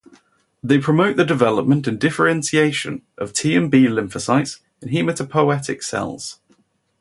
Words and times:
They 0.63 0.79
promote 0.79 1.15
the 1.15 1.23
development 1.23 1.85
and 1.85 1.99
differentiation 1.99 3.03
of 3.19 3.33
T 3.33 3.55
and 3.55 3.69
B 3.69 3.85
lymphocytes, 3.85 4.59
and 4.81 4.89
hematopoietic 4.89 5.83
cells. 5.83 6.39